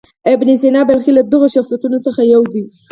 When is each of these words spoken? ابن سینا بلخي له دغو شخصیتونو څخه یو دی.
ابن 0.33 0.49
سینا 0.61 0.81
بلخي 0.87 1.11
له 1.15 1.21
دغو 1.31 1.47
شخصیتونو 1.55 1.97
څخه 2.05 2.21
یو 2.33 2.41
دی. 2.53 2.63